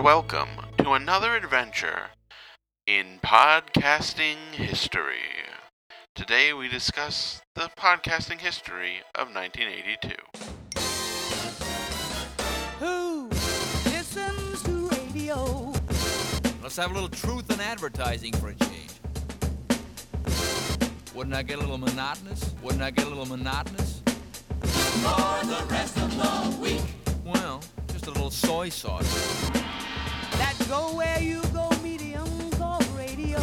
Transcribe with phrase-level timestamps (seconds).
[0.00, 0.48] Hello, and welcome
[0.78, 2.06] to another adventure
[2.86, 5.44] in podcasting history.
[6.14, 10.14] Today we discuss the podcasting history of 1982.
[12.78, 13.28] Who
[13.90, 15.70] listens to radio?
[16.62, 18.92] Let's have a little truth in advertising for a change.
[21.14, 22.54] Wouldn't that get a little monotonous?
[22.62, 24.00] Wouldn't that get a little monotonous?
[24.62, 26.80] For the rest of the week.
[27.22, 29.50] Well, just a little soy sauce.
[30.32, 33.38] That go where you go medium called radio.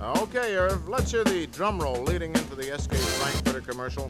[0.00, 4.08] Okay, Irv, let's hear the drum roll leading into the SK Frankfurter commercial.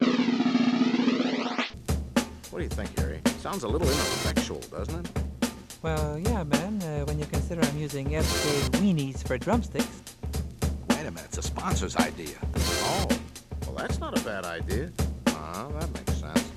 [2.51, 3.21] What do you think, Harry?
[3.41, 5.23] Sounds a little ineffectual, doesn't it?
[5.83, 10.03] Well, yeah, man, uh, when you consider I'm using SK weenies for drumsticks.
[10.91, 12.37] Wait a minute, it's a sponsor's idea.
[12.57, 13.07] Oh,
[13.67, 14.91] well, that's not a bad idea.
[15.29, 16.53] Uh, that makes sense.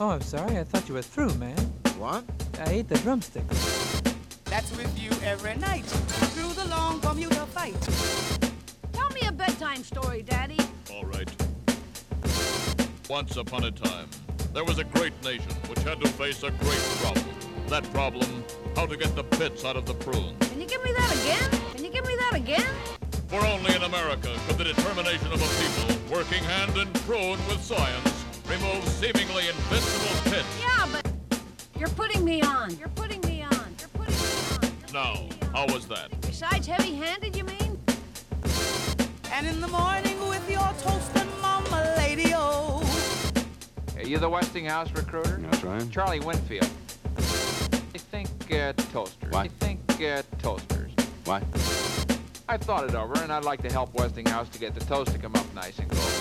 [0.00, 1.72] Oh, I'm sorry, I thought you were through, man.
[2.00, 2.24] What?
[2.58, 4.00] I ate the drumsticks.
[4.46, 5.84] That's with you every night
[6.32, 7.78] through the long commuter fight.
[8.94, 10.56] Tell me a bedtime story, Daddy.
[10.90, 11.30] All right.
[13.10, 14.08] Once upon a time,
[14.54, 17.34] there was a great nation which had to face a great problem.
[17.68, 18.44] That problem,
[18.76, 20.38] how to get the pits out of the prunes.
[20.48, 21.60] Can you give me that again?
[21.74, 22.74] Can you give me that again?
[23.28, 27.62] For only in America could the determination of a people working hand in prune with
[27.62, 30.48] science remove seemingly invincible pits.
[30.60, 31.09] Yeah, but
[31.80, 32.76] you're putting me on.
[32.76, 33.74] You're putting me on.
[33.78, 34.72] You're putting me on.
[34.92, 35.54] You're me on.
[35.54, 36.10] how was that?
[36.20, 37.80] Besides heavy-handed, you mean?
[39.32, 42.84] And in the morning with your toast and mama lady oh.
[43.96, 45.38] Are you the Westinghouse recruiter?
[45.38, 45.90] That's right.
[45.90, 46.68] Charlie Winfield.
[47.16, 49.32] I think uh, toasters.
[49.32, 49.46] What?
[49.46, 50.92] I think uh, toasters.
[51.24, 51.42] What?
[52.46, 55.18] I thought it over, and I'd like to help Westinghouse to get the toast to
[55.18, 56.19] come up nice and golden brown.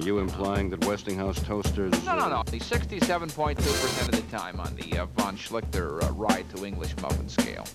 [0.00, 1.92] Are you implying that Westinghouse toasters...
[2.06, 2.42] No, no, no.
[2.46, 7.28] The 67.2% of the time on the uh, von Schlichter uh, ride to English muffin
[7.28, 7.66] scale.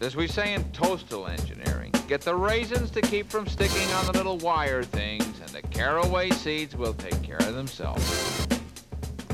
[0.00, 4.12] As we say in toastal engineering, get the raisins to keep from sticking on the
[4.12, 8.48] little wire things, and the caraway seeds will take care of themselves.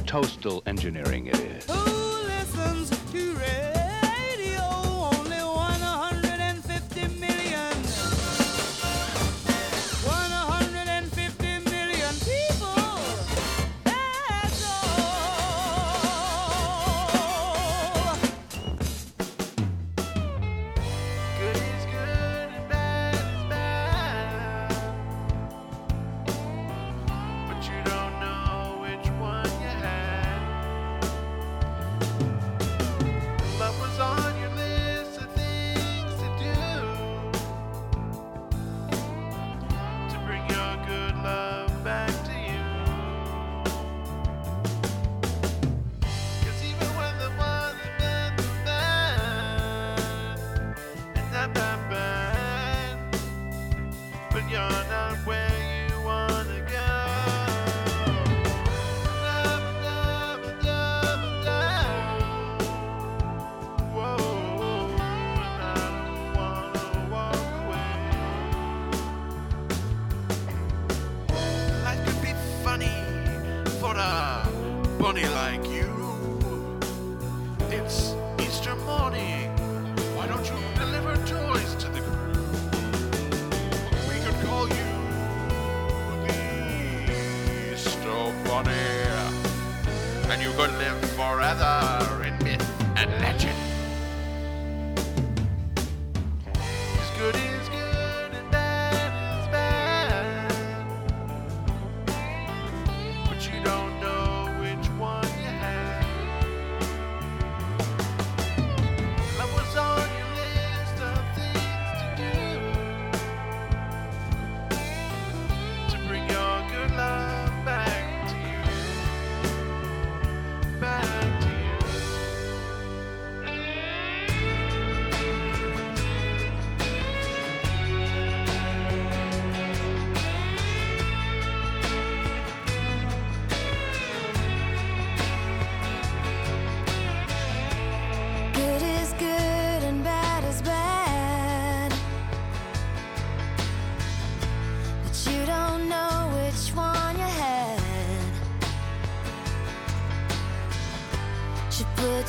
[0.04, 1.65] Toastal engineering it is.
[1.71, 3.74] Who listens to radio?
[77.84, 79.44] It's Easter morning.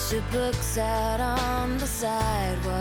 [0.09, 2.74] She books out on the sidewalk.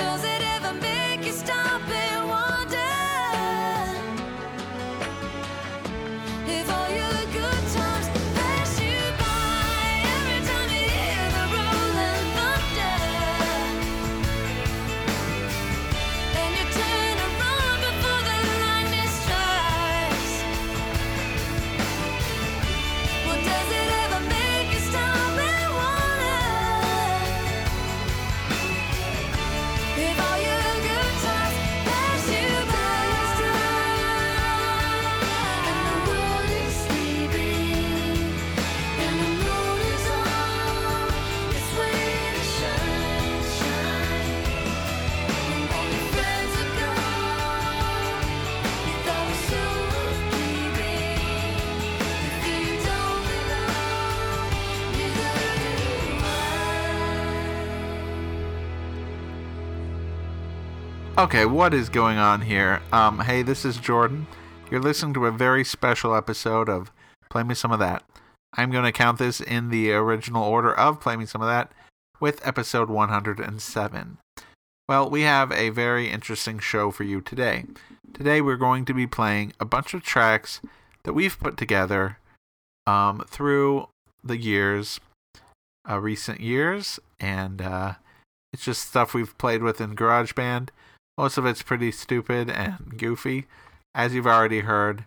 [0.00, 0.29] does it
[61.30, 62.82] Okay, what is going on here?
[62.90, 64.26] Um, hey, this is Jordan.
[64.68, 66.90] You're listening to a very special episode of
[67.30, 68.02] Play Me Some of That.
[68.54, 71.70] I'm going to count this in the original order of Play Me Some of That
[72.18, 74.18] with episode 107.
[74.88, 77.66] Well, we have a very interesting show for you today.
[78.12, 80.60] Today, we're going to be playing a bunch of tracks
[81.04, 82.18] that we've put together
[82.88, 83.86] um, through
[84.24, 84.98] the years,
[85.88, 87.94] uh, recent years, and uh,
[88.52, 90.70] it's just stuff we've played with in GarageBand.
[91.20, 93.44] Most of it's pretty stupid and goofy,
[93.94, 95.04] as you've already heard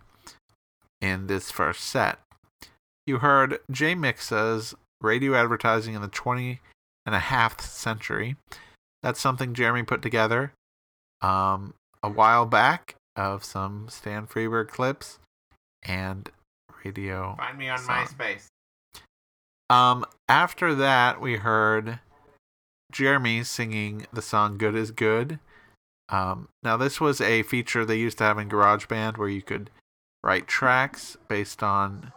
[1.00, 2.20] in this first set.
[3.04, 6.60] You heard J Mixa's radio advertising in the 20
[7.04, 8.36] and a half century.
[9.02, 10.52] That's something Jeremy put together
[11.20, 15.18] um, a while back of some Stan Freberg clips
[15.82, 16.30] and
[16.84, 17.34] radio.
[17.38, 18.06] Find me on song.
[18.06, 18.46] MySpace.
[19.68, 21.98] Um, after that, we heard
[22.92, 25.40] Jeremy singing the song "Good is Good."
[26.08, 29.70] Um, now this was a feature they used to have in GarageBand where you could
[30.22, 32.12] write tracks based on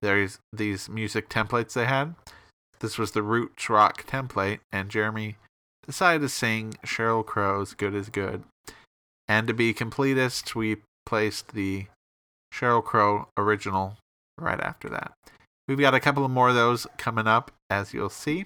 [0.00, 2.14] there's these music templates they had.
[2.80, 5.36] This was the Roots Rock template, and Jeremy
[5.86, 8.44] decided to sing Sheryl Crow's "Good is Good."
[9.28, 11.86] And to be completist, we placed the
[12.52, 13.96] Cheryl Crow original
[14.38, 15.12] right after that.
[15.66, 18.44] We've got a couple of more of those coming up, as you'll see.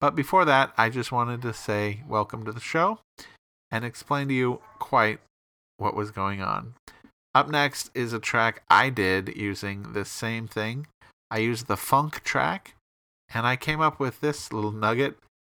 [0.00, 3.00] But before that, I just wanted to say welcome to the show
[3.70, 5.20] and explain to you quite
[5.78, 6.74] what was going on.
[7.34, 10.86] Up next is a track I did using the same thing.
[11.30, 12.74] I used the funk track,
[13.32, 15.16] and I came up with this little nugget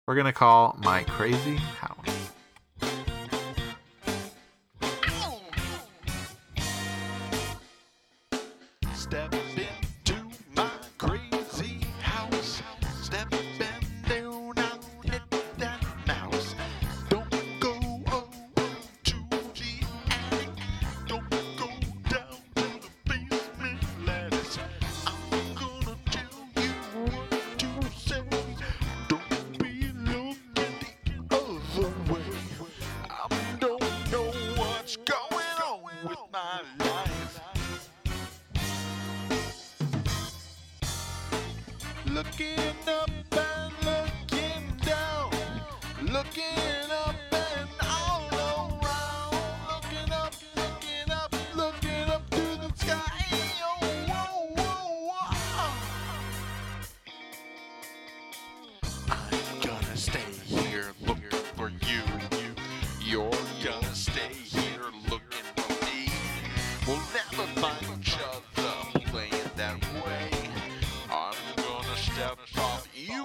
[0.08, 2.11] we're going to call My Crazy House.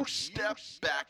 [0.08, 1.05] Step back,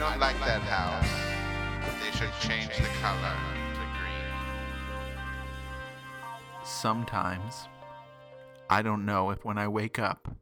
[0.00, 1.06] don't like that house.
[2.02, 3.36] They should change the color
[3.74, 4.24] to green.
[6.64, 7.68] Sometimes
[8.70, 10.34] I don't know if when I wake up,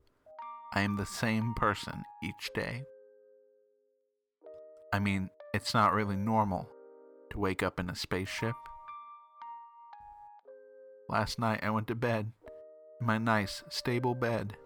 [0.75, 2.85] I am the same person each day.
[4.93, 6.69] I mean, it's not really normal
[7.31, 8.55] to wake up in a spaceship.
[11.09, 12.31] Last night I went to bed
[13.00, 14.57] in my nice, stable bed.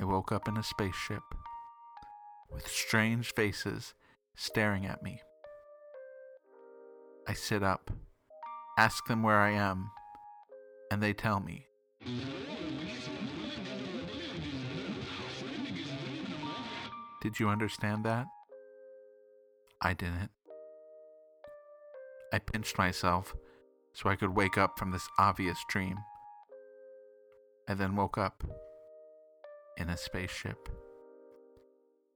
[0.00, 1.22] I woke up in a spaceship
[2.52, 3.94] with strange faces
[4.34, 5.20] staring at me.
[7.26, 7.90] I sit up,
[8.78, 9.90] ask them where I am,
[10.90, 11.66] and they tell me.
[17.22, 18.26] Did you understand that?
[19.80, 20.30] I didn't.
[22.32, 23.36] I pinched myself
[23.92, 25.98] so I could wake up from this obvious dream.
[27.68, 28.42] I then woke up
[29.76, 30.68] in a spaceship.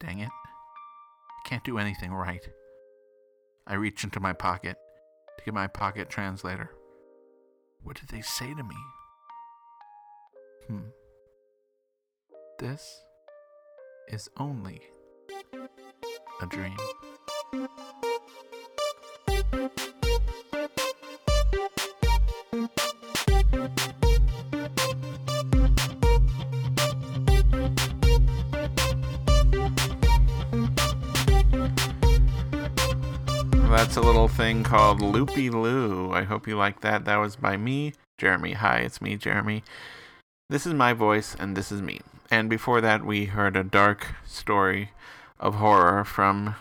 [0.00, 0.28] Dang it.
[0.28, 2.46] I can't do anything right.
[3.66, 4.76] I reach into my pocket
[5.38, 6.70] to get my pocket translator.
[7.82, 8.76] What did they say to me?
[10.68, 10.88] Hmm.
[12.58, 13.00] This
[14.08, 14.82] is only
[16.40, 16.76] a dream.
[33.86, 36.10] That's a little thing called Loopy Loo.
[36.12, 37.04] I hope you like that.
[37.04, 38.54] That was by me, Jeremy.
[38.54, 39.62] Hi, it's me, Jeremy.
[40.50, 42.00] This is my voice, and this is me.
[42.28, 44.90] And before that, we heard a dark story
[45.38, 46.56] of horror from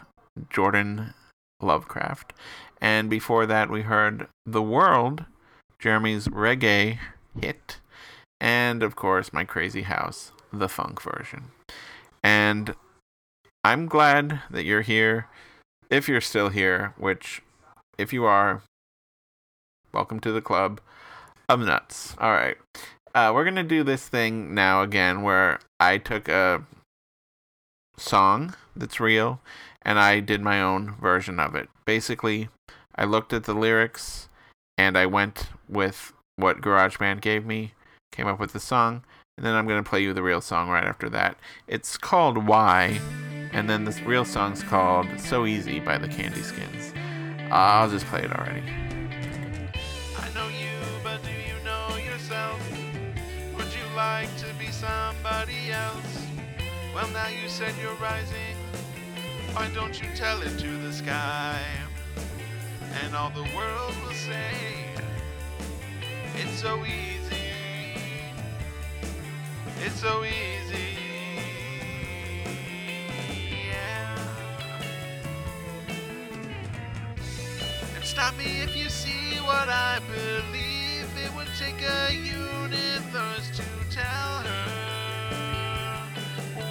[0.51, 1.15] Jordan
[1.60, 2.32] Lovecraft.
[2.79, 5.25] And before that, we heard The World,
[5.79, 7.00] Jeremy's reggae
[7.41, 7.79] hit.
[8.39, 11.46] And of course, My Crazy House, the funk version.
[12.24, 12.75] And
[13.63, 15.27] I'm glad that you're here.
[15.89, 17.42] If you're still here, which,
[17.98, 18.63] if you are,
[19.94, 20.82] welcome to the club
[21.48, 22.15] of nuts.
[22.20, 22.58] All right.
[23.13, 26.63] Uh, we're going to do this thing now again where I took a
[27.98, 29.39] song that's real
[29.84, 31.70] and I did my own version of it.
[31.86, 32.50] Basically,
[32.96, 34.27] I looked at the lyrics
[34.77, 37.74] and I went with what GarageBand gave me,
[38.12, 39.04] came up with the song,
[39.38, 41.38] and then I'm going to play you the real song right after that.
[41.68, 43.00] It's called Why,
[43.55, 46.93] and then this real song's called So Easy by the Candyskins.
[47.50, 48.62] I'll just play it already.
[50.17, 52.59] I know you, but do you know yourself?
[53.55, 56.25] Would you like to be somebody else?
[56.93, 58.57] Well, now you said you're rising.
[59.53, 61.57] Why don't you tell it to the sky?
[63.05, 64.51] And all the world will say,
[66.35, 67.53] It's so easy.
[69.81, 70.94] It's so easy.
[78.05, 81.09] Stop me if you see what I believe.
[81.17, 84.69] It would take a universe to tell her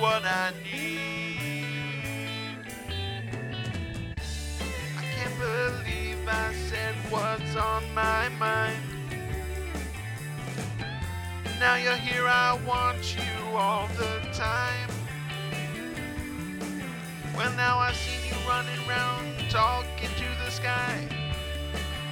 [0.01, 2.59] what I need.
[4.97, 8.79] I can't believe I said what's on my mind.
[11.59, 14.89] Now you're here, I want you all the time.
[17.37, 21.24] Well, now I've seen you running round talking to the sky.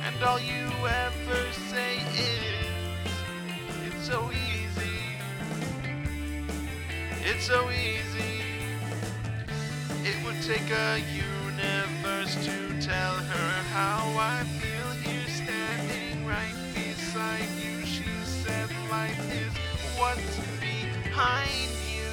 [0.05, 2.43] And all you ever say is,
[3.87, 4.99] it's so easy.
[7.25, 8.43] It's so easy.
[10.05, 17.49] It would take a universe to tell her how I feel here standing right beside
[17.63, 17.87] you.
[17.87, 19.53] She said life is
[19.97, 22.11] what's behind you.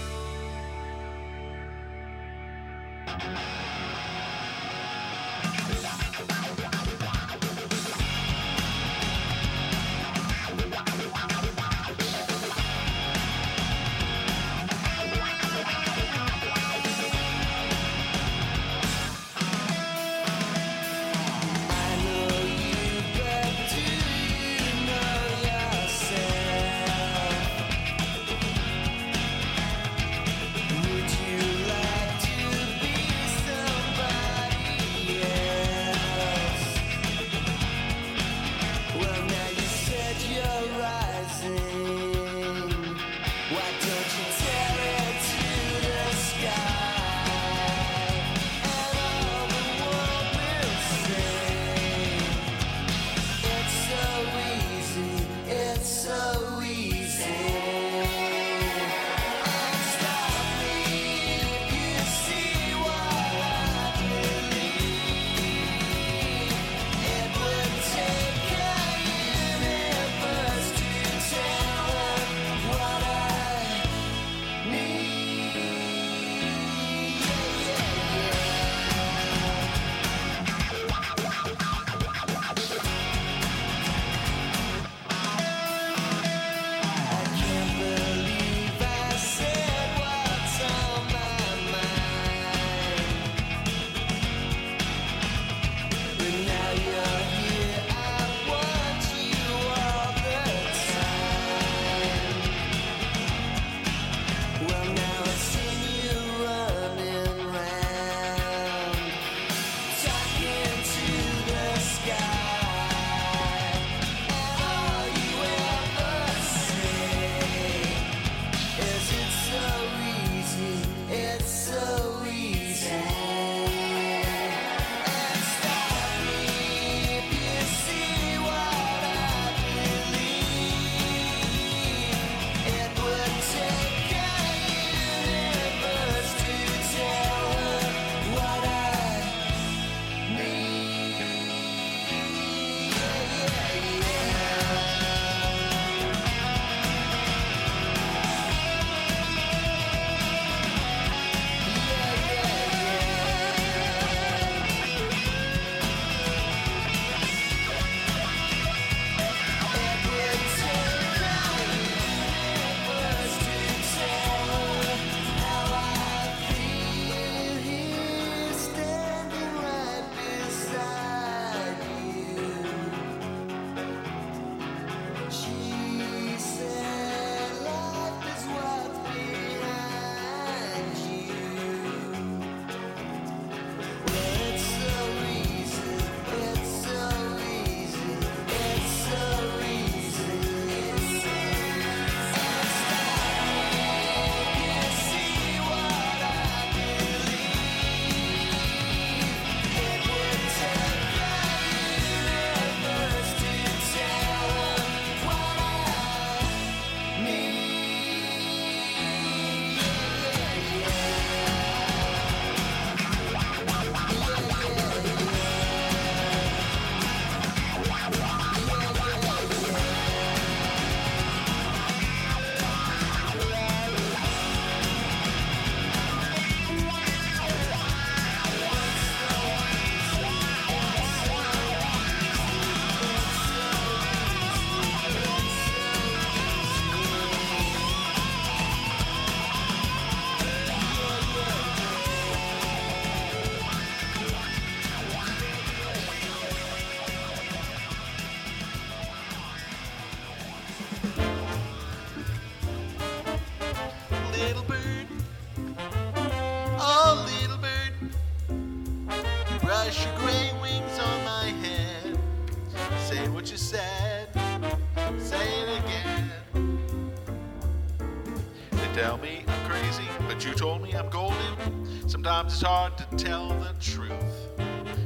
[272.19, 274.49] Sometimes it's hard to tell the truth.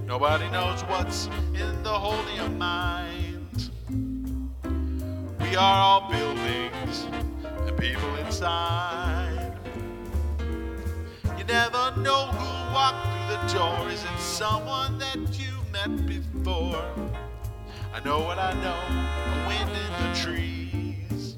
[0.07, 3.69] Nobody knows what's in the holding of mind.
[5.39, 7.05] We are all buildings
[7.67, 9.55] and people inside.
[11.37, 13.89] You never know who walked through the door.
[13.91, 16.83] Is it someone that you met before?
[17.93, 18.81] I know what I know
[19.29, 21.35] a wind in the trees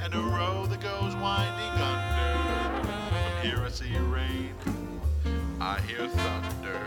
[0.00, 1.58] and a road that goes winding.
[3.42, 4.52] Here I see rain,
[5.60, 6.80] I hear thunder.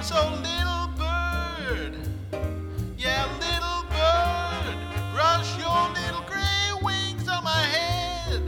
[0.00, 1.96] So, little bird,
[2.96, 4.76] yeah, little bird,
[5.12, 8.42] brush your little gray wings on my head.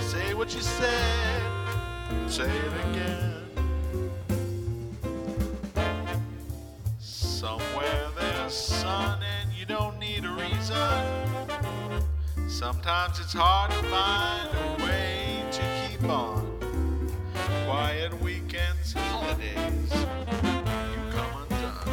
[0.00, 1.42] Say what you said,
[2.26, 3.44] say it again.
[6.98, 11.04] Somewhere there's sun and you don't need a reason.
[12.48, 15.23] Sometimes it's hard to find a way
[16.04, 17.08] to keep on.
[17.66, 21.88] Quiet weekends, holidays, you come undone.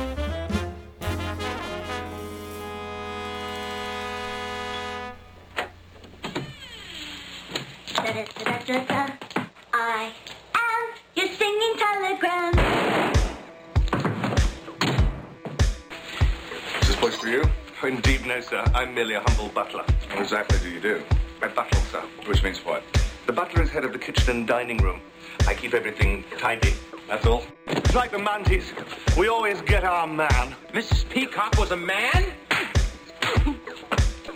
[7.95, 9.13] Da-da-da-da-da.
[9.74, 10.12] I
[10.56, 12.54] am your singing telegram.
[16.82, 17.43] Is this place for you?
[17.84, 18.63] Indeed, no, sir.
[18.76, 19.84] I'm merely a humble butler.
[20.10, 21.04] What exactly do you do?
[21.41, 22.02] I butler, sir.
[22.28, 22.84] Which means what?
[23.32, 25.00] The butler is head of the kitchen and dining room.
[25.48, 26.74] I keep everything tidy.
[27.08, 27.46] That's all.
[27.65, 28.74] It's like the Mounties.
[29.17, 30.54] We always get our man.
[30.74, 31.08] Mrs.
[31.10, 32.34] Peacock was a man?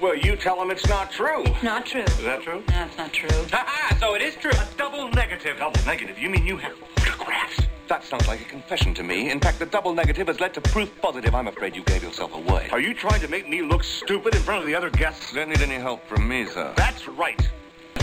[0.01, 1.43] Well, you tell him it's not true.
[1.63, 2.01] Not true.
[2.03, 2.61] Is that true?
[2.69, 3.29] No, it's not true.
[3.51, 4.51] Ha so it is true.
[4.51, 5.57] A double negative.
[5.57, 6.19] Double negative?
[6.19, 7.61] You mean you have photographs?
[7.87, 9.31] That sounds like a confession to me.
[9.31, 11.33] In fact, the double negative has led to proof positive.
[11.33, 12.69] I'm afraid you gave yourself away.
[12.71, 15.33] Are you trying to make me look stupid in front of the other guests?
[15.33, 16.73] Don't need any help from me, sir.
[16.75, 17.49] That's right.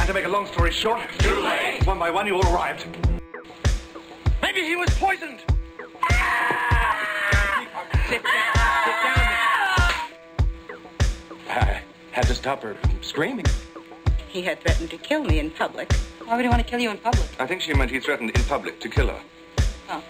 [0.02, 1.86] And to make a long story short, too late.
[1.86, 2.88] One by one, you all arrived.
[4.42, 5.38] Maybe he was poisoned.
[8.08, 8.56] Sit down.
[8.82, 9.28] Sit down.
[11.48, 13.46] I had to stop her from screaming.
[14.26, 15.92] He had threatened to kill me in public.
[16.24, 17.28] Why would he want to kill you in public?
[17.38, 19.22] I think she meant he threatened in public to kill her.
[19.88, 20.02] Oh.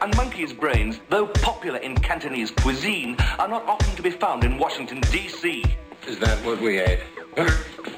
[0.00, 4.58] A monkey's brains, though popular in Cantonese cuisine, are not often to be found in
[4.58, 5.64] Washington, D.C.
[6.06, 7.00] Is that what we ate?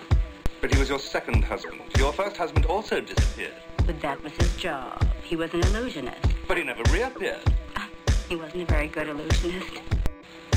[0.66, 1.81] but he was your second husband.
[1.96, 3.55] Your first husband also disappeared.
[3.87, 5.00] But that was his job.
[5.22, 6.18] He was an illusionist.
[6.48, 7.38] But he never reappeared.
[8.29, 9.81] He wasn't a very good illusionist.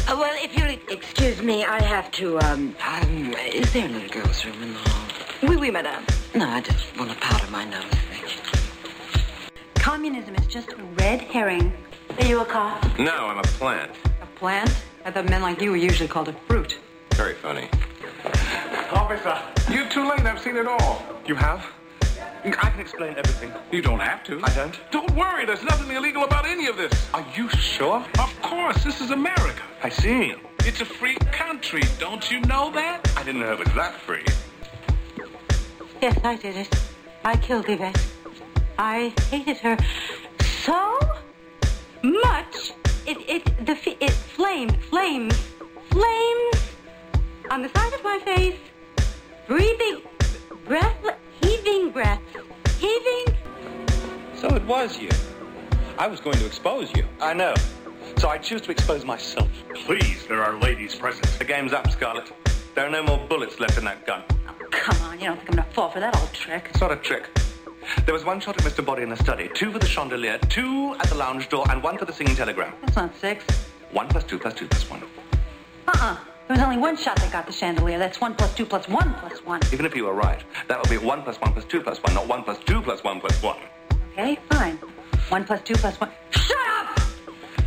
[0.08, 2.76] Uh, well, if you'll excuse me, I have to, um...
[2.84, 5.10] Um, is there a little girl's room in the hall?
[5.44, 6.04] Oui, oui, madame.
[6.34, 9.52] No, I just want to powder my nose, thank you.
[9.76, 11.72] Communism is just a red herring.
[12.18, 12.98] Are you a cop?
[12.98, 13.92] No, I'm a plant.
[14.24, 14.76] A plant?
[15.06, 16.80] I thought men like you were usually called a fruit.
[17.12, 17.70] Very funny.
[18.92, 19.38] Officer,
[19.72, 20.22] you're too late.
[20.22, 21.04] I've seen it all.
[21.26, 21.66] You have?
[22.44, 23.52] I can explain everything.
[23.72, 24.40] You don't have to.
[24.44, 24.80] I don't?
[24.92, 26.92] Don't worry, there's nothing illegal about any of this.
[27.14, 28.04] Are you sure?
[28.20, 29.62] Of course, this is America.
[29.84, 30.34] I see.
[30.60, 33.12] It's a free country, don't you know that?
[33.18, 34.26] I didn't know it was that free.
[36.02, 36.80] Yes, I did it.
[37.26, 38.02] I killed Yvette.
[38.78, 39.78] I hated her
[40.64, 40.98] so
[42.04, 42.72] much.
[43.06, 45.36] It, it, the, f- it flamed, flames,
[45.90, 46.56] flames
[47.50, 48.60] on the side of my face,
[49.50, 50.04] breathing,
[50.64, 50.96] breath,
[51.42, 52.22] heaving breath,
[52.78, 53.36] heaving.
[54.36, 55.10] So it was you.
[55.98, 57.04] I was going to expose you.
[57.20, 57.56] I know.
[58.20, 59.50] So I choose to expose myself.
[59.74, 61.26] Please, there are ladies present.
[61.40, 62.32] The game's up, Scarlet.
[62.76, 64.22] There are no more bullets left in that gun.
[64.70, 66.68] Come on, you don't think I'm gonna fall for that old trick?
[66.70, 67.28] It's not a trick.
[68.06, 68.86] There was one shot at Mr.
[68.86, 71.98] Boddy in the study, two for the chandelier, two at the lounge door, and one
[71.98, 72.72] for the singing telegram.
[72.82, 73.44] That's not six.
[73.92, 75.02] One plus two plus two plus one.
[75.88, 76.18] Uh-uh.
[76.50, 78.00] There was only one shot that got the chandelier.
[78.00, 79.60] That's one plus two plus one plus one.
[79.72, 82.16] Even if you were right, that would be one plus one plus two plus one,
[82.16, 83.60] not one plus two plus one plus one.
[84.14, 84.80] Okay, fine.
[85.30, 86.10] One plus two plus one.
[86.32, 87.00] Shut up!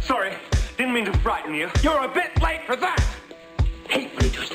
[0.00, 0.34] Sorry,
[0.76, 1.70] didn't mean to frighten you.
[1.80, 3.00] You're a bit late for that.
[3.88, 4.48] Hey, what you doing?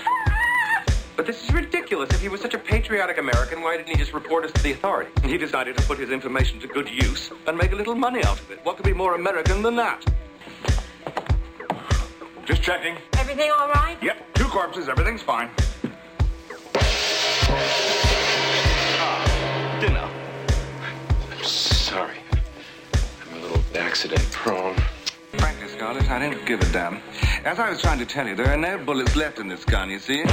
[1.16, 2.10] But this is ridiculous.
[2.10, 4.74] If he was such a patriotic American, why didn't he just report us to the
[4.74, 5.13] authorities?
[5.24, 8.42] He decided to put his information to good use and make a little money out
[8.42, 8.60] of it.
[8.63, 10.06] What could be more American than that?
[12.48, 12.96] Just checking.
[13.18, 13.98] Everything all right?
[14.02, 15.50] Yep, two corpses, everything's fine.
[19.00, 20.10] Ah, dinner.
[21.30, 22.20] I'm sorry.
[22.94, 24.78] I'm a little accident prone.
[25.34, 27.02] Frankly, Scarlett, I didn't give a damn.
[27.44, 29.90] As I was trying to tell you, there are no bullets left in this gun,
[29.90, 30.24] you see?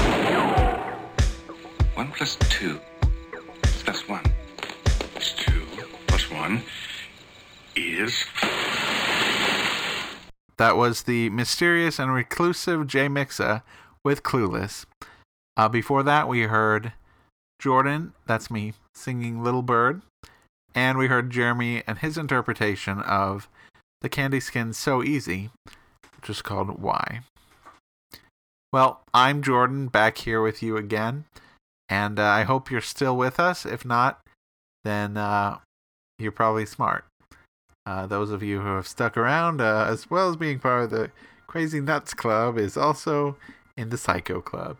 [1.95, 2.81] One plus two
[3.85, 4.23] plus one.
[5.15, 5.67] Plus two
[6.07, 6.63] plus one
[7.75, 8.25] is.
[10.57, 13.63] That was the mysterious and reclusive Jay Mixa
[14.05, 14.87] with Clueless.
[15.57, 16.93] Uh, before that, we heard
[17.61, 20.03] Jordan, that's me, singing Little Bird.
[20.75, 23.49] And we heard Jeremy and his interpretation of
[24.01, 25.51] the Candy Skin So Easy,
[26.17, 27.21] which is called Why.
[28.73, 31.27] Well, I'm Jordan, back here with you again.
[31.89, 33.65] And uh, I hope you're still with us.
[33.65, 34.21] If not,
[34.83, 35.59] then uh,
[36.19, 37.05] you're probably smart.
[37.87, 40.91] Uh, those of you who have stuck around, uh, as well as being part of
[40.91, 41.11] the
[41.47, 43.37] Crazy Nuts Club, is also
[43.77, 44.79] in the Psycho Club.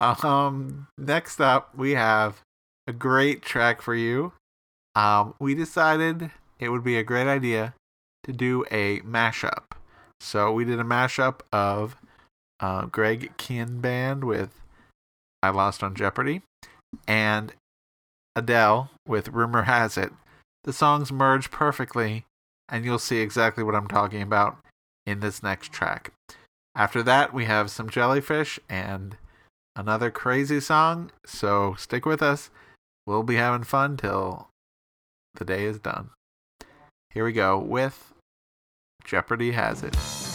[0.00, 2.40] Um, next up, we have
[2.86, 4.32] a great track for you.
[4.94, 7.74] Um, we decided it would be a great idea
[8.24, 9.64] to do a mashup.
[10.20, 11.96] So we did a mashup of
[12.60, 14.60] uh, Greg Kihn Band with
[15.42, 16.42] I Lost on Jeopardy
[17.06, 17.52] and
[18.34, 20.12] Adele with Rumor Has It.
[20.64, 22.24] The songs merge perfectly,
[22.68, 24.58] and you'll see exactly what I'm talking about
[25.06, 26.12] in this next track.
[26.74, 29.16] After that, we have some jellyfish and
[29.74, 32.50] another crazy song, so stick with us.
[33.06, 34.48] We'll be having fun till
[35.34, 36.10] the day is done.
[37.10, 38.12] Here we go with
[39.04, 40.27] Jeopardy Has It.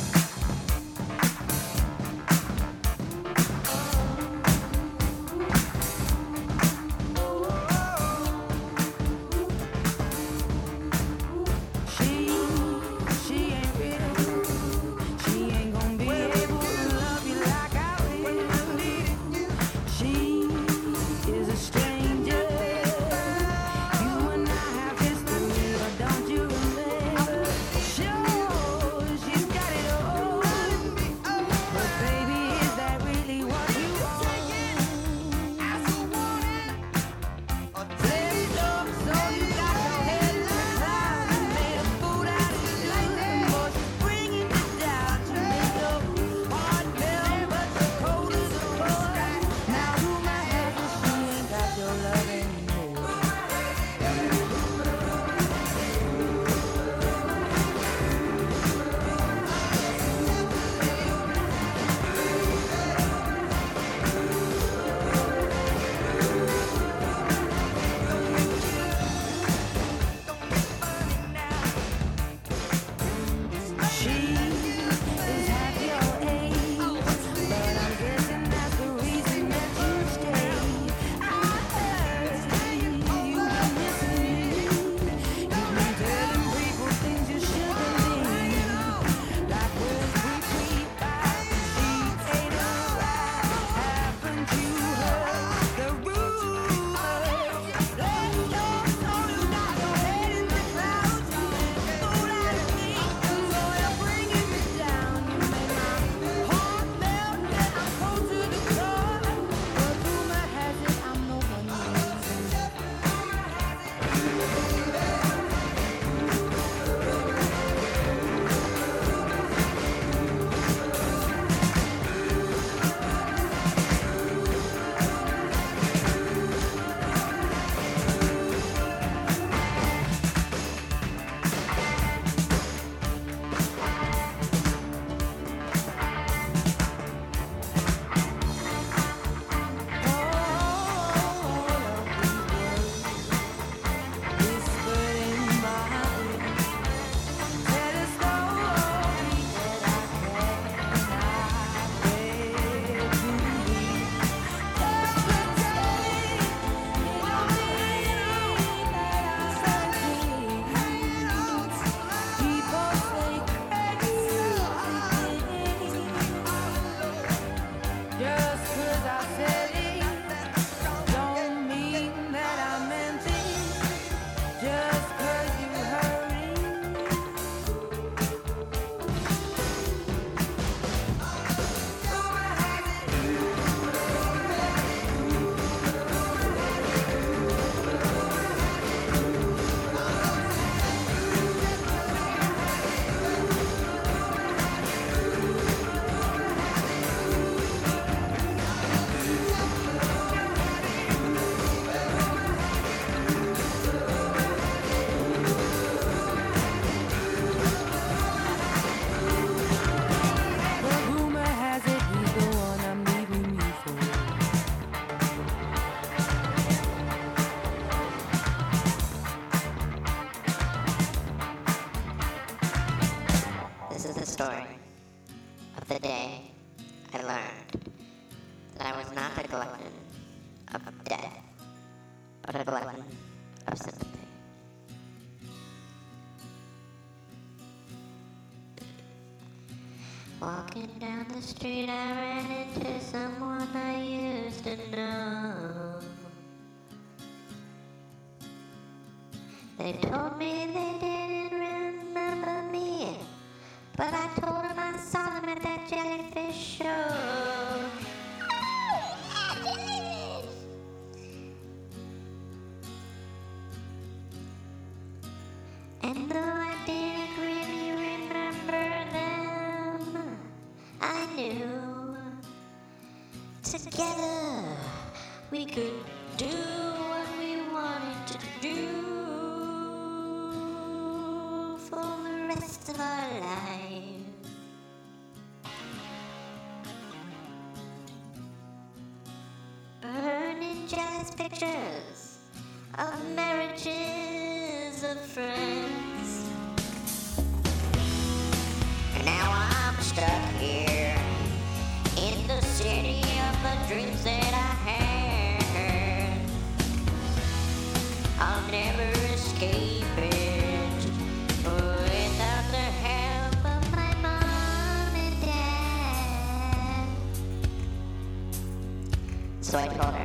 [319.73, 320.22] so I told her.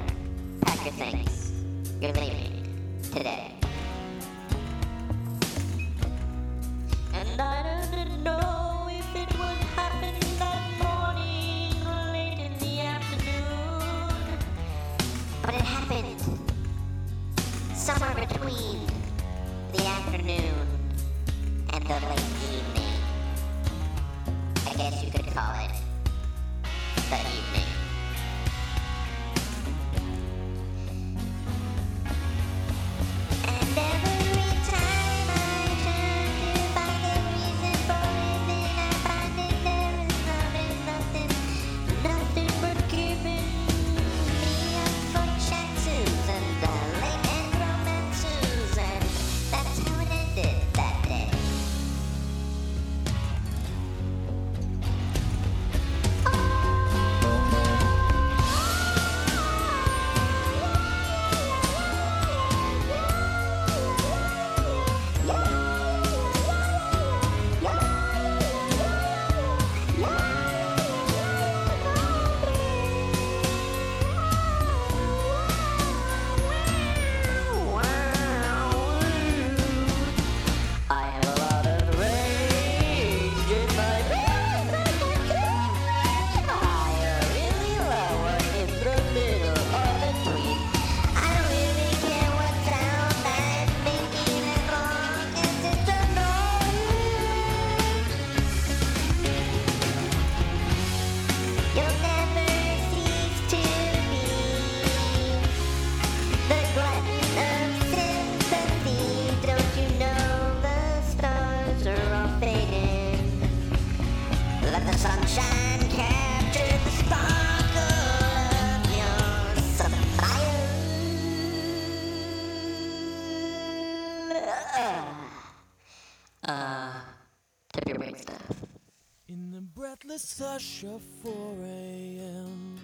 [130.84, 131.32] of 4
[131.64, 132.78] a.m.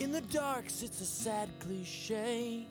[0.00, 2.66] In the dark sits a sad cliche,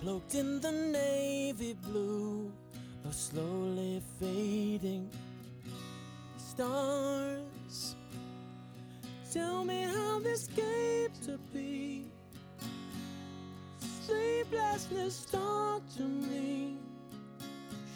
[0.00, 2.50] cloaked in the navy blue
[3.04, 5.10] of slowly fading
[6.38, 7.96] stars.
[9.30, 12.06] Tell me how this came to be.
[14.06, 16.76] Sleeplessness talked to me.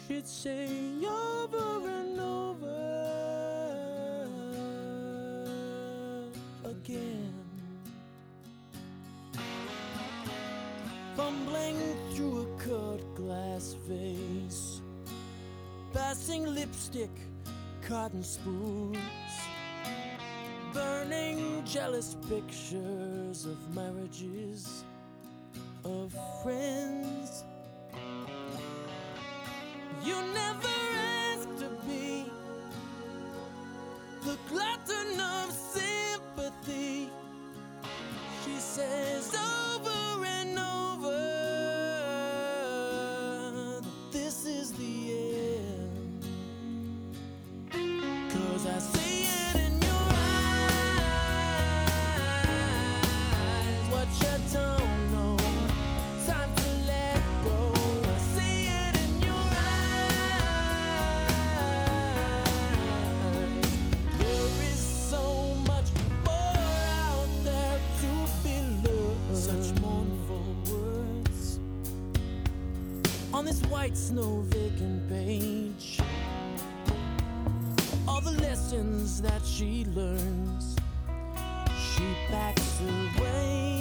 [0.07, 0.67] She'd say
[1.03, 3.30] over and over.
[6.91, 7.33] again.
[11.15, 11.77] Fumbling
[12.11, 14.81] through a cut glass vase,
[15.93, 17.09] passing lipstick,
[17.87, 18.97] cotton spoons,
[20.73, 24.83] burning jealous pictures of marriages,
[25.83, 26.13] of
[26.43, 27.43] friends.
[30.03, 32.20] You never asked to be
[34.23, 37.09] the glutton of sympathy.
[38.45, 40.00] She says over.
[73.41, 75.99] On this white snow vacant page.
[78.07, 80.75] All the lessons that she learns,
[81.95, 82.79] she packs
[83.17, 83.80] away.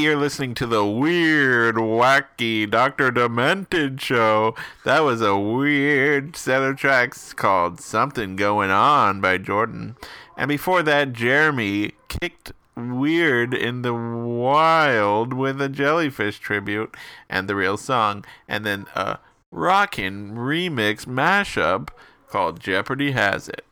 [0.00, 3.12] You're listening to the weird, wacky Dr.
[3.12, 4.54] Demento show.
[4.82, 9.96] That was a weird set of tracks called Something Going On by Jordan.
[10.38, 16.96] And before that, Jeremy kicked weird in the wild with a jellyfish tribute
[17.28, 18.24] and the real song.
[18.48, 19.18] And then a
[19.50, 21.90] rockin' remix mashup
[22.26, 23.66] called Jeopardy Has It.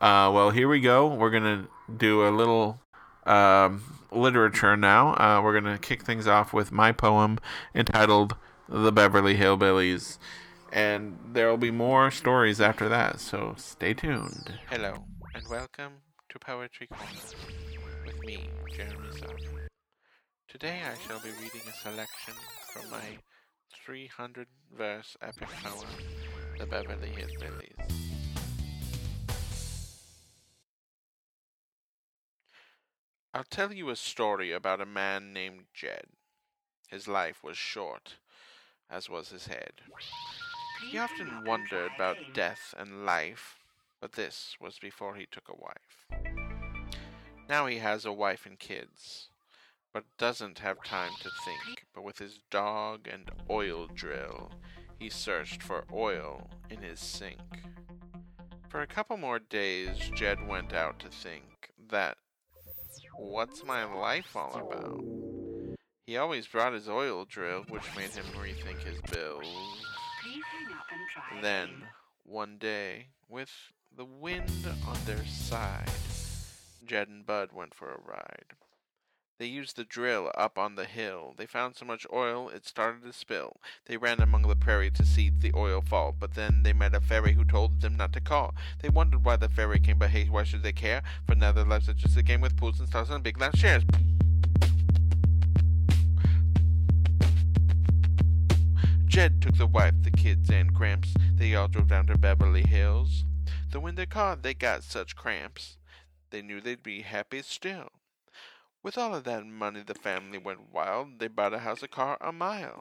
[0.00, 1.06] Uh, well, here we go.
[1.06, 2.80] We're going to do a little
[3.26, 5.14] um, literature now.
[5.14, 7.38] Uh, we're going to kick things off with my poem
[7.74, 8.36] entitled
[8.68, 10.18] The Beverly Hillbillies.
[10.72, 14.58] And there will be more stories after that, so stay tuned.
[14.68, 15.04] Hello,
[15.34, 17.04] and welcome to Poetry Corner
[18.04, 19.68] with me, Jeremy Sauter.
[20.48, 22.34] Today I shall be reading a selection
[22.72, 23.18] from my
[23.84, 24.46] 300
[24.76, 25.86] verse epic poem,
[26.58, 28.07] The Beverly Hillbillies.
[33.34, 36.06] I'll tell you a story about a man named Jed.
[36.88, 38.14] His life was short,
[38.90, 39.82] as was his head.
[40.90, 43.58] He often wondered about death and life,
[44.00, 46.06] but this was before he took a wife.
[47.48, 49.28] Now he has a wife and kids,
[49.92, 51.86] but doesn't have time to think.
[51.94, 54.52] But with his dog and oil drill,
[54.98, 57.40] he searched for oil in his sink.
[58.68, 62.16] For a couple more days, Jed went out to think that
[63.18, 65.04] what's my life all about?
[66.06, 69.46] He always brought his oil drill, which made him rethink his bills.
[71.42, 71.70] Then,
[72.24, 73.50] one day, with
[73.94, 74.50] the wind
[74.86, 75.90] on their side,
[76.86, 78.54] Jed and Bud went for a ride.
[79.38, 81.34] They used the drill up on the hill.
[81.38, 83.60] They found so much oil it started to spill.
[83.86, 87.00] They ran among the prairie to see the oil fall, but then they met a
[87.00, 88.56] fairy who told them not to call.
[88.82, 91.02] They wondered why the fairy came, but hey, why should they care?
[91.24, 93.56] For now their lives are just a game with pools and stars and big loud
[93.56, 93.84] shares.
[99.06, 101.14] Jed took the wife, the kids, and Gramps.
[101.36, 103.24] They all drove down to Beverly Hills.
[103.70, 105.78] Though in their car they got such cramps,
[106.30, 107.92] they knew they'd be happy still.
[108.88, 111.18] With all of that money, the family went wild.
[111.18, 112.80] They bought a house, a car, a mile.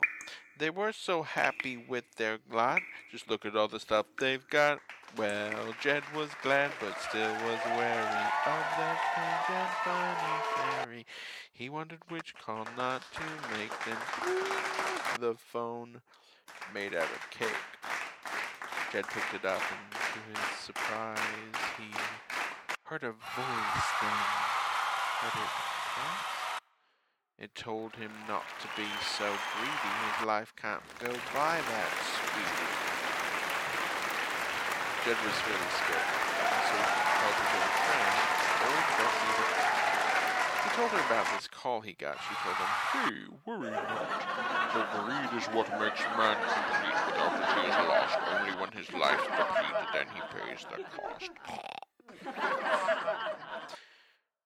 [0.58, 2.80] They were so happy with their lot.
[3.12, 4.80] Just look at all the stuff they've got.
[5.18, 11.05] Well, Jed was glad, but still was wary of the strange and funny fairy.
[11.51, 13.74] He wondered which call not to make.
[13.86, 13.97] Then
[15.20, 15.99] the phone
[16.74, 17.49] made out of cake.
[18.93, 21.18] Jed picked it up, and to his surprise,
[21.78, 21.93] he
[22.84, 24.12] heard a voice then.
[25.20, 25.76] Heard it?
[27.38, 28.88] It told him not to be
[29.18, 29.93] so greedy.
[30.18, 32.74] His life can't go by that sweetie.
[35.06, 36.12] Jed was really scared,
[36.66, 38.38] so he called his old friend.
[40.64, 42.18] He told her about this call he got.
[42.28, 43.14] She told him, Hey,
[43.45, 44.10] worry not.
[44.74, 48.18] The greed is what makes man complete without he is lost.
[48.34, 51.32] Only when his life's depleted then he pays the cost.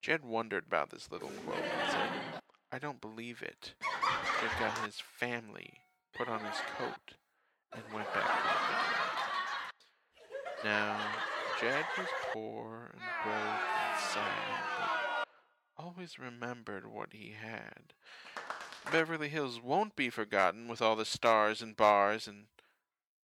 [0.02, 2.10] Jed wondered about this little quote and said,
[2.72, 3.74] I don't believe it.
[4.40, 5.74] Jed got his family,
[6.12, 7.14] put on his coat,
[7.72, 8.32] and went back to
[10.64, 10.68] the.
[10.68, 11.00] Now,
[11.60, 15.28] Jed was poor and broke and sad, but
[15.78, 17.94] always remembered what he had.
[18.90, 22.46] Beverly Hills won't be forgotten with all the stars and bars and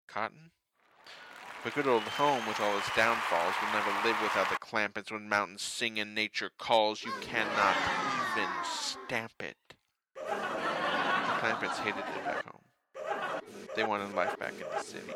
[0.07, 0.53] cotton.
[1.69, 5.29] The good old home with all its downfalls will never live without the Clampetts when
[5.29, 7.05] mountains sing and nature calls.
[7.05, 7.77] You cannot
[8.33, 9.59] even stamp it.
[10.15, 12.63] The Clampetts hated it back home.
[13.77, 15.13] They wanted life back in the city.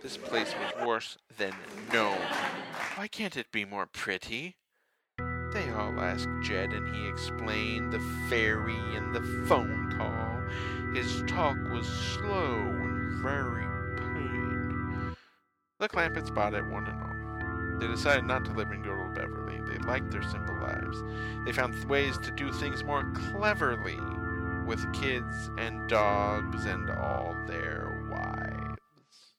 [0.00, 1.52] This place was worse than
[1.92, 2.16] known.
[2.94, 4.56] Why can't it be more pretty?
[5.18, 10.40] They all asked Jed, and he explained the fairy and the phone call.
[10.94, 13.71] His talk was slow and very.
[15.82, 17.80] The Clampetts bought it one and all.
[17.80, 19.60] They decided not to live in good old Beverly.
[19.68, 20.96] They liked their simple lives.
[21.44, 23.98] They found ways to do things more cleverly
[24.64, 29.34] with kids and dogs and all their wives.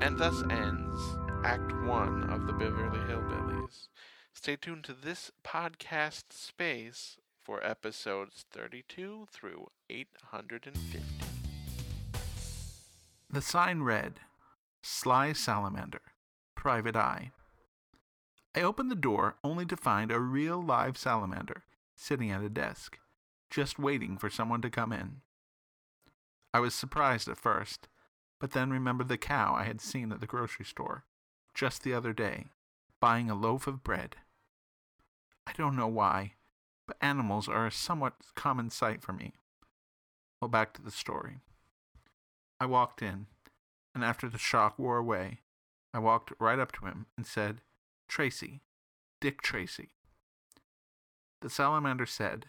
[0.00, 0.98] And thus ends
[1.44, 3.88] Act 1 of the Beverly Hillbillies.
[4.32, 11.02] Stay tuned to this podcast space for episodes 32 through 850.
[13.30, 14.20] The sign read,
[14.86, 16.02] Sly Salamander,
[16.54, 17.32] Private Eye.
[18.54, 21.64] I opened the door only to find a real live salamander
[21.96, 22.98] sitting at a desk,
[23.48, 25.22] just waiting for someone to come in.
[26.52, 27.88] I was surprised at first,
[28.38, 31.04] but then remembered the cow I had seen at the grocery store
[31.54, 32.48] just the other day,
[33.00, 34.16] buying a loaf of bread.
[35.46, 36.34] I don't know why,
[36.86, 39.32] but animals are a somewhat common sight for me.
[40.42, 41.38] Well, back to the story.
[42.60, 43.28] I walked in,
[43.94, 45.40] and after the shock wore away,
[45.92, 47.60] I walked right up to him and said,
[48.08, 48.60] Tracy,
[49.20, 49.90] Dick Tracy.
[51.40, 52.46] The salamander said,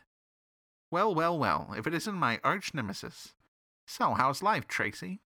[0.89, 3.33] Well, well, well, if it isn't my arch nemesis.
[3.85, 5.21] So, how's life, Tracy?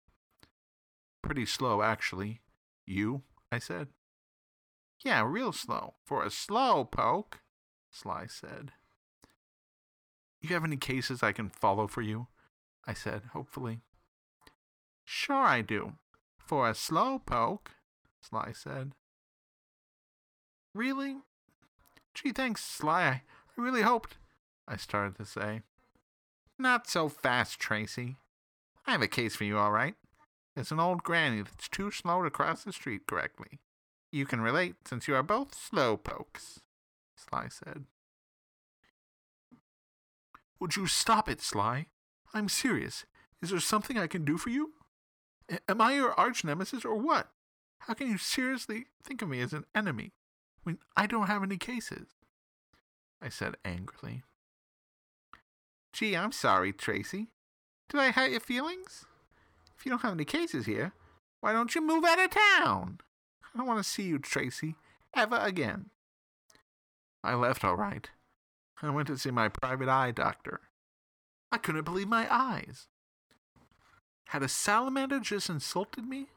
[1.22, 2.42] Pretty slow, actually.
[2.86, 3.22] You?
[3.52, 3.90] I said.
[5.04, 5.96] Yeah, real slow.
[6.06, 7.42] For a slow poke,
[7.92, 8.72] Sly said.
[10.42, 12.28] You have any cases I can follow for you?
[12.86, 13.82] I said, hopefully.
[15.06, 15.94] Sure I do.
[16.48, 17.72] For a slow poke,
[18.22, 18.94] Sly said.
[20.74, 21.18] Really?
[22.14, 23.02] Gee, thanks, Sly.
[23.02, 23.22] I,
[23.58, 24.16] really hoped.
[24.66, 25.64] I started to say.
[26.58, 28.16] Not so fast, Tracy.
[28.86, 29.96] I have a case for you, all right.
[30.56, 33.60] It's an old granny that's too slow to cross the street correctly.
[34.10, 36.62] You can relate since you are both slow pokes,
[37.18, 37.84] Sly said.
[40.62, 41.88] Would you stop it, Sly?
[42.34, 43.06] I'm serious.
[43.42, 44.72] Is there something I can do for you?
[45.68, 47.30] Am I your arch nemesis or what?
[47.80, 50.12] How can you seriously think of me as an enemy
[50.64, 52.08] when I don't have any cases?
[53.22, 54.24] I said angrily.
[55.94, 57.28] Gee, I'm sorry, Tracy.
[57.90, 59.06] Did I hurt your feelings?
[59.78, 60.92] If you don't have any cases here,
[61.40, 63.00] why don't you move out of town?
[63.44, 64.76] I don't want to see you, Tracy,
[65.16, 65.90] ever again.
[67.24, 68.10] I left all right.
[68.82, 70.62] I went to see my private eye doctor.
[71.52, 72.88] I couldn't believe my eyes.
[74.28, 76.28] Had a salamander just insulted me?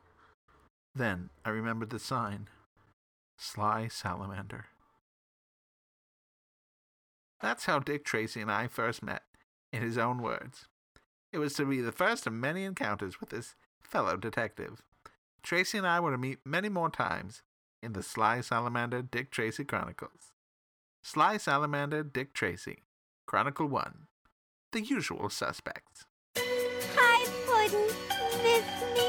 [0.94, 2.48] Then I remembered the sign
[3.36, 4.66] Sly Salamander.
[7.40, 9.22] That's how Dick Tracy and I first met,
[9.72, 10.66] in his own words.
[11.32, 14.82] It was to be the first of many encounters with this fellow detective.
[15.42, 17.42] Tracy and I were to meet many more times
[17.82, 20.32] in the Sly Salamander Dick Tracy Chronicles.
[21.02, 22.82] Sly Salamander Dick Tracy,
[23.26, 24.06] Chronicle 1
[24.72, 26.04] The Usual Suspects.
[27.70, 27.86] Puddin'.
[28.42, 29.06] Miss me?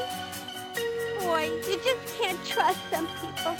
[1.20, 3.56] Boy, you just can't trust some people.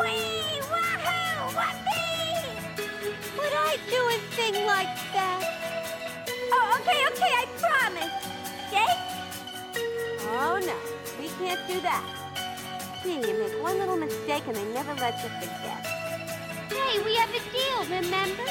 [0.00, 0.60] Wee!
[0.70, 1.56] Wahoo!
[1.56, 2.48] Whoopee!
[3.36, 5.40] Would I do a thing like that?
[6.52, 8.14] Oh, okay, okay, I promise.
[8.70, 9.02] Jake?
[10.30, 10.76] Oh, no.
[11.20, 12.04] We can't do that.
[13.02, 15.86] See, you make one little mistake and they never let you forget.
[16.70, 18.44] Hey, we have a deal, remember?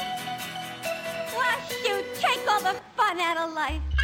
[1.36, 3.97] Well, shoot, take all the fun out of life.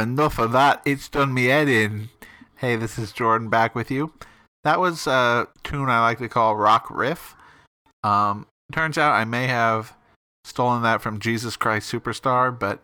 [0.00, 0.82] Enough of that.
[0.84, 2.08] It's done me head in.
[2.56, 4.12] Hey, this is Jordan back with you.
[4.64, 7.34] That was a tune I like to call Rock Riff.
[8.02, 9.94] Um, turns out I may have
[10.44, 12.82] stolen that from Jesus Christ Superstar, but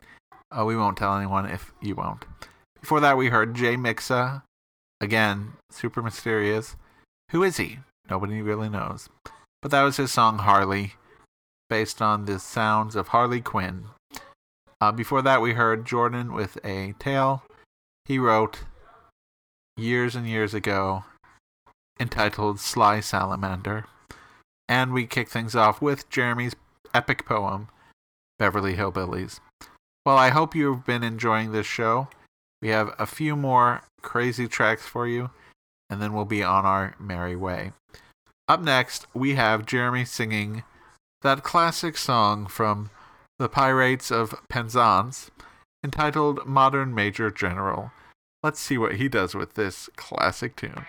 [0.56, 2.24] uh, we won't tell anyone if you won't.
[2.80, 4.42] Before that, we heard Jay Mixa.
[5.00, 6.76] Again, super mysterious.
[7.32, 7.80] Who is he?
[8.08, 9.08] Nobody really knows.
[9.60, 10.94] But that was his song Harley,
[11.68, 13.86] based on the sounds of Harley Quinn.
[14.80, 17.42] Uh, before that, we heard Jordan with a tale
[18.04, 18.60] he wrote
[19.76, 21.04] years and years ago
[21.98, 23.86] entitled Sly Salamander.
[24.68, 26.54] And we kick things off with Jeremy's
[26.92, 27.68] epic poem,
[28.38, 29.40] Beverly Hillbillies.
[30.04, 32.08] Well, I hope you've been enjoying this show.
[32.62, 35.30] We have a few more crazy tracks for you,
[35.90, 37.72] and then we'll be on our merry way.
[38.48, 40.62] Up next, we have Jeremy singing
[41.22, 42.90] that classic song from
[43.38, 45.30] the Pirates of Penzance
[45.84, 47.92] entitled Modern Major General.
[48.42, 50.86] Let's see what he does with this classic tune.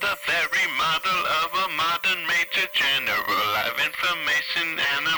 [0.00, 3.44] the very model of a modern major general.
[3.60, 5.09] I've information, and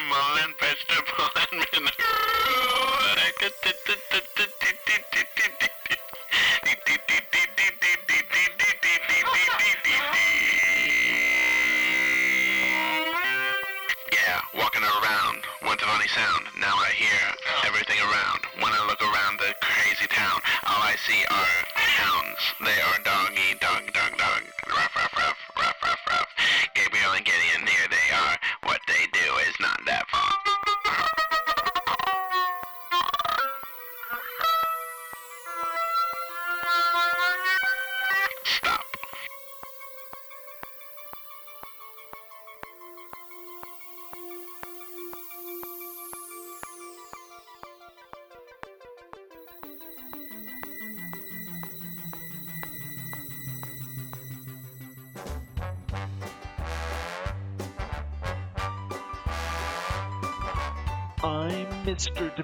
[16.02, 16.46] funny sound?
[16.58, 17.22] Now I hear
[17.66, 18.40] everything around.
[18.58, 22.42] When I look around the crazy town, all I see are hounds.
[22.58, 23.31] They are doggy,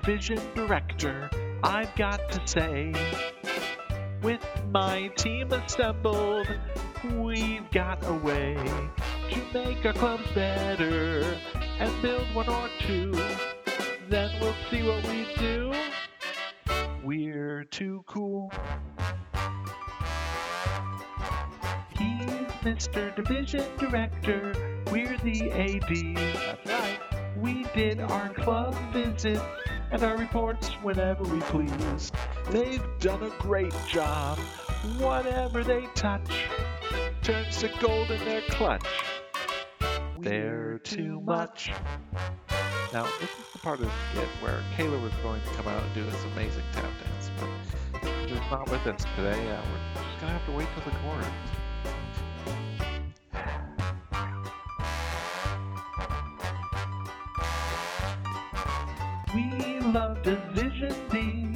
[0.08, 0.16] Mr.
[0.16, 1.30] Division Director.
[1.62, 2.94] I've got to say,
[4.22, 4.40] with
[4.70, 6.48] my team assembled,
[7.16, 8.56] we've got a way
[9.30, 11.36] to make our clubs better
[11.78, 13.12] and build one or two.
[14.08, 15.74] Then we'll see what we do.
[17.04, 18.50] We're too cool.
[21.98, 22.30] He's
[22.62, 23.14] Mr.
[23.14, 24.54] Division Director.
[24.90, 26.16] We're the AD.
[26.16, 26.98] That's right.
[27.36, 29.40] We did our club visit
[29.90, 32.12] and our reports whenever we please.
[32.50, 34.38] They've done a great job.
[34.98, 36.46] Whatever they touch
[37.22, 38.86] turns to gold in their clutch.
[40.20, 41.70] They're too much.
[42.92, 45.82] Now, this is the part of the skit where Kayla was going to come out
[45.82, 49.50] and do this amazing tap dance, but she's not with us today.
[49.50, 51.26] Uh, we're just gonna have to wait till the chorus.
[59.92, 61.48] Love Division D.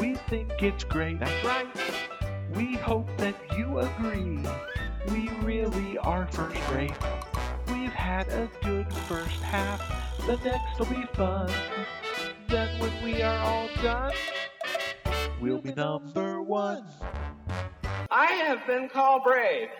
[0.00, 1.18] We think it's great.
[1.18, 1.66] That's right.
[2.54, 4.40] We hope that you agree.
[5.10, 6.94] We really are first rate.
[7.68, 9.82] We've had a good first half.
[10.26, 11.50] The next will be fun.
[12.48, 14.12] Then when we are all done,
[15.40, 16.84] we'll be number one.
[18.10, 19.70] I have been called brave.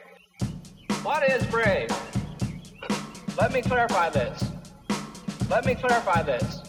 [1.02, 1.90] What is brave?
[3.38, 4.50] Let me clarify this.
[5.48, 6.65] Let me clarify this.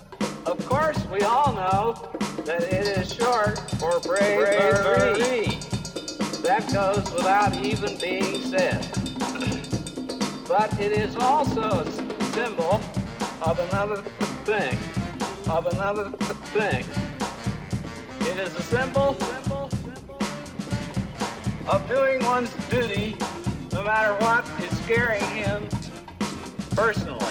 [0.47, 2.09] Of course, we all know
[2.45, 5.59] that it is short for bravery.
[6.41, 8.87] That goes without even being said.
[10.47, 11.91] But it is also a
[12.31, 12.79] symbol
[13.41, 14.01] of another
[14.45, 14.77] thing.
[15.49, 16.11] Of another
[16.55, 16.85] thing.
[18.21, 19.17] It is a symbol
[21.67, 23.17] of doing one's duty
[23.73, 25.67] no matter what is scaring him
[26.71, 27.26] personally.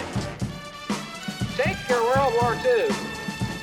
[1.57, 2.91] Take your World War II.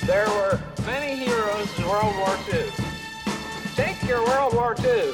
[0.07, 2.71] There were many heroes in World War II.
[3.75, 5.11] Take your World War II.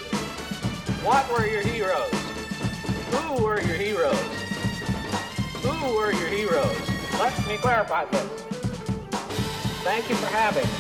[1.04, 2.10] What were your heroes?
[3.12, 4.18] Who were your heroes?
[5.62, 6.90] Who were your heroes?
[7.20, 8.44] Let me clarify this.
[9.84, 10.72] Thank you for having me.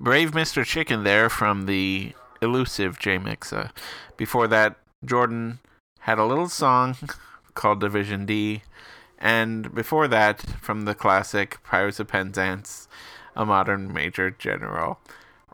[0.00, 0.64] Brave Mr.
[0.64, 3.70] Chicken there from the elusive J Mixa.
[4.16, 4.74] Before that,
[5.04, 5.60] Jordan
[6.08, 6.96] had a little song
[7.54, 8.62] called Division D.
[9.18, 12.88] And before that, from the classic Pirates of Penzance,
[13.36, 14.98] a modern Major General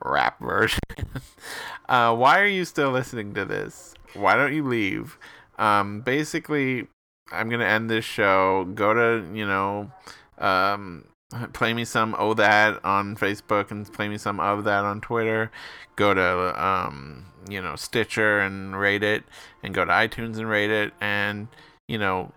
[0.00, 0.78] rap version.
[1.88, 3.94] uh, why are you still listening to this?
[4.14, 5.18] Why don't you leave?
[5.58, 6.86] Um, basically,
[7.32, 8.64] I'm gonna end this show.
[8.76, 9.90] Go to you know,
[10.38, 11.04] um,
[11.52, 15.50] play me some oh that on Facebook and play me some of that on Twitter.
[15.96, 19.24] Go to um, you know Stitcher and rate it,
[19.62, 21.48] and go to iTunes and rate it, and
[21.88, 22.32] you know,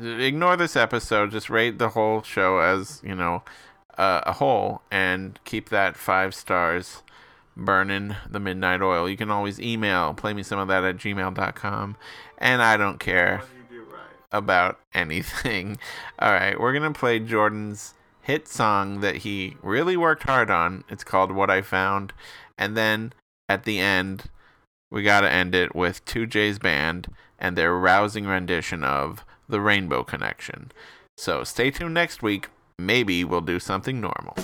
[0.00, 1.30] ignore this episode.
[1.30, 3.42] Just rate the whole show as you know
[3.98, 7.02] uh, a whole, and keep that five stars
[7.56, 9.08] burning the midnight oil.
[9.08, 11.96] You can always email play me some of that at gmail.com,
[12.38, 13.42] and I don't care
[14.32, 15.78] about anything.
[16.18, 20.82] All right, we're gonna play Jordan's hit song that he really worked hard on.
[20.88, 22.12] It's called What I Found,
[22.58, 23.12] and then
[23.48, 24.24] at the end,
[24.90, 27.08] we gotta end it with 2J's band
[27.38, 30.72] and their rousing rendition of The Rainbow Connection.
[31.16, 32.48] So stay tuned next week.
[32.78, 34.36] Maybe we'll do something normal.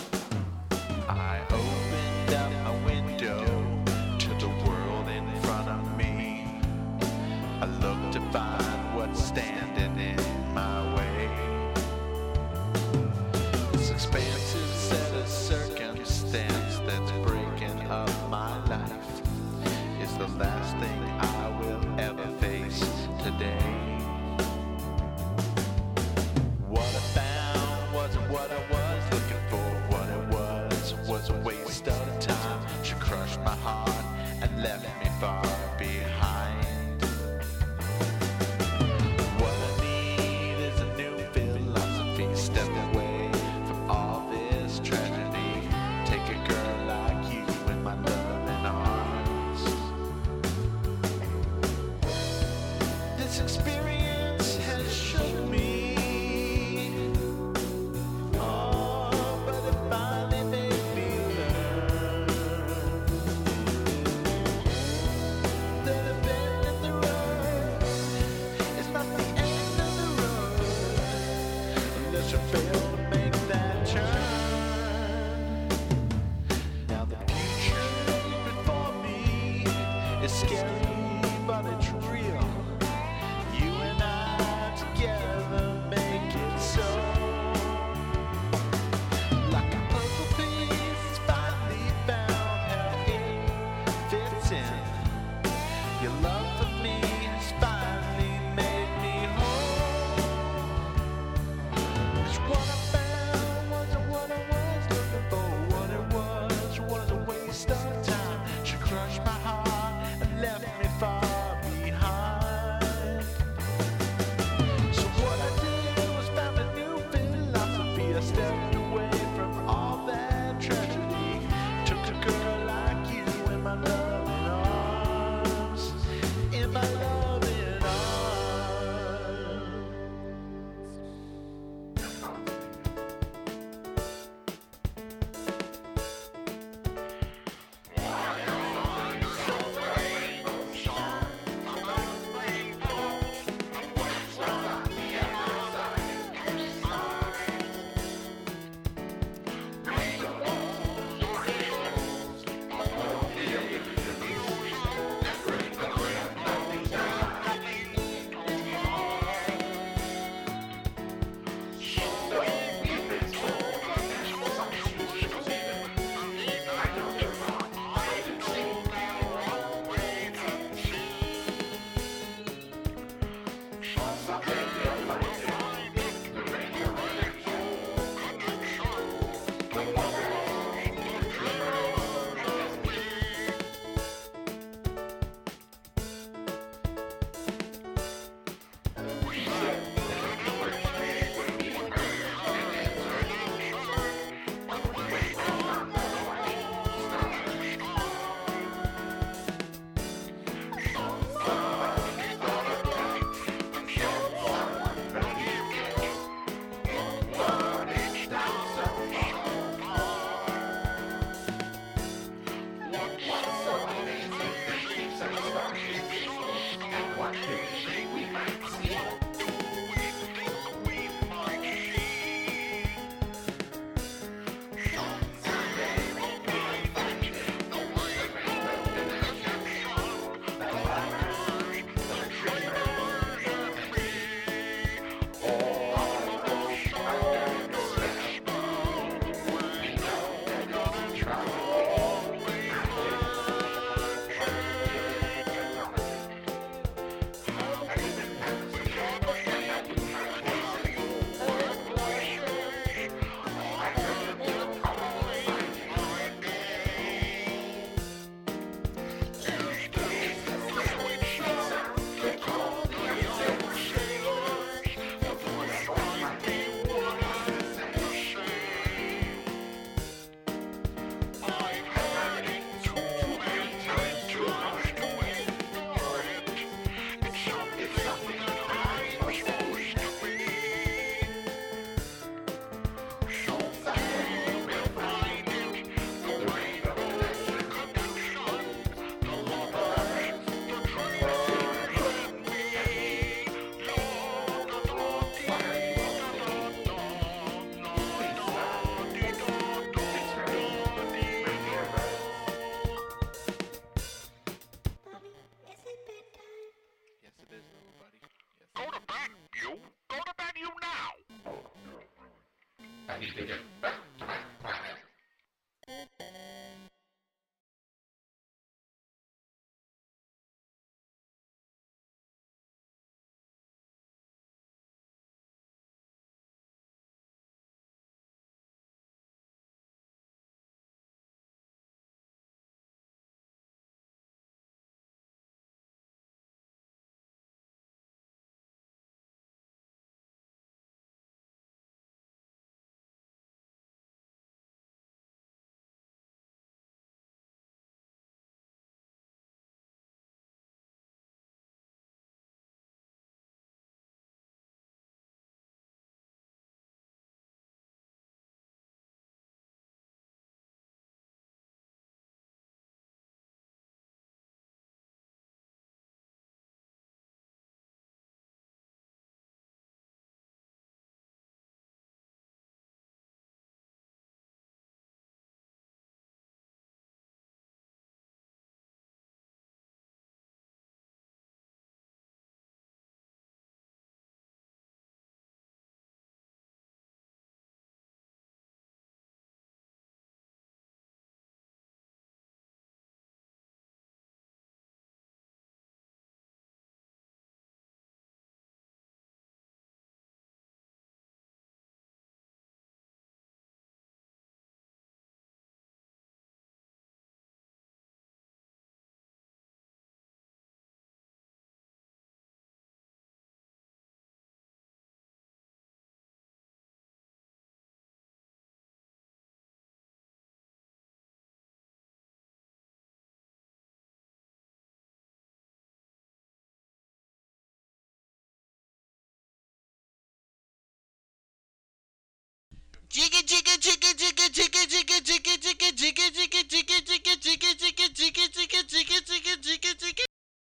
[433.13, 438.87] Jiggy jiggy jiggy jiggy jiggy jiggy jiggy jiggy jiggy jiggy jiggy jiggy jiggy jiggy jiggy
[438.87, 440.30] jiggy jiggy jiggy jiggy